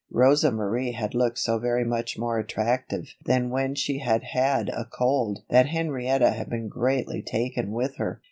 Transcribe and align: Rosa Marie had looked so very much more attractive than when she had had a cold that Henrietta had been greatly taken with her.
Rosa 0.09 0.49
Marie 0.49 0.93
had 0.93 1.13
looked 1.13 1.37
so 1.37 1.59
very 1.59 1.85
much 1.85 2.17
more 2.17 2.39
attractive 2.39 3.13
than 3.23 3.51
when 3.51 3.75
she 3.75 3.99
had 3.99 4.23
had 4.23 4.67
a 4.69 4.83
cold 4.85 5.43
that 5.51 5.67
Henrietta 5.67 6.31
had 6.31 6.49
been 6.49 6.69
greatly 6.69 7.21
taken 7.21 7.71
with 7.71 7.97
her. 7.97 8.19